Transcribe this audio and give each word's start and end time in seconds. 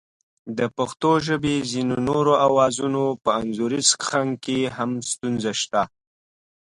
د 0.57 0.59
پښتو 0.77 1.11
ژبې 1.27 1.55
ځینو 1.71 1.95
نورو 2.09 2.33
آوازونو 2.47 3.03
په 3.23 3.29
انځوریز 3.41 3.89
کښنګ 4.01 4.31
کې 4.45 4.59
هم 4.75 4.91
ستونزه 5.11 5.51
شته 5.61 5.81